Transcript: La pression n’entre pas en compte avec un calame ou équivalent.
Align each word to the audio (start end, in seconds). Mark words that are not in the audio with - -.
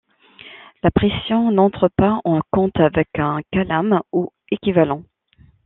La 0.81 0.89
pression 0.89 1.51
n’entre 1.51 1.87
pas 1.87 2.21
en 2.25 2.41
compte 2.49 2.79
avec 2.79 3.19
un 3.19 3.39
calame 3.51 4.01
ou 4.11 4.31
équivalent. 4.49 5.03